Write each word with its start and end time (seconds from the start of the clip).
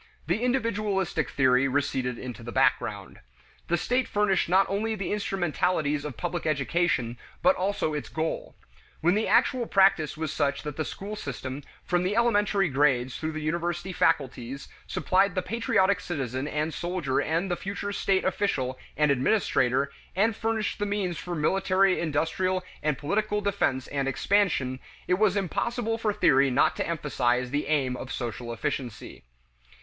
The 0.25 0.41
individualistic 0.41 1.29
theory 1.29 1.67
receded 1.67 2.17
into 2.17 2.41
the 2.41 2.51
background. 2.51 3.19
The 3.67 3.77
state 3.77 4.07
furnished 4.07 4.49
not 4.49 4.65
only 4.67 4.95
the 4.95 5.13
instrumentalities 5.13 6.03
of 6.03 6.17
public 6.17 6.47
education 6.47 7.19
but 7.43 7.55
also 7.55 7.93
its 7.93 8.09
goal. 8.09 8.55
When 9.01 9.13
the 9.13 9.27
actual 9.27 9.67
practice 9.67 10.17
was 10.17 10.33
such 10.33 10.63
that 10.63 10.75
the 10.75 10.85
school 10.85 11.15
system, 11.15 11.61
from 11.83 12.01
the 12.01 12.15
elementary 12.15 12.67
grades 12.67 13.15
through 13.17 13.33
the 13.33 13.43
university 13.43 13.93
faculties, 13.93 14.67
supplied 14.87 15.35
the 15.35 15.43
patriotic 15.43 15.99
citizen 15.99 16.47
and 16.47 16.73
soldier 16.73 17.19
and 17.21 17.51
the 17.51 17.55
future 17.55 17.91
state 17.91 18.25
official 18.25 18.79
and 18.97 19.11
administrator 19.11 19.91
and 20.15 20.35
furnished 20.35 20.79
the 20.79 20.87
means 20.87 21.19
for 21.19 21.35
military, 21.35 21.99
industrial, 21.99 22.63
and 22.81 22.97
political 22.97 23.39
defense 23.39 23.85
and 23.85 24.07
expansion, 24.07 24.79
it 25.07 25.19
was 25.19 25.37
impossible 25.37 25.99
for 25.99 26.11
theory 26.11 26.49
not 26.49 26.75
to 26.75 26.87
emphasize 26.87 27.51
the 27.51 27.67
aim 27.67 27.95
of 27.95 28.11
social 28.11 28.51
efficiency. 28.51 29.21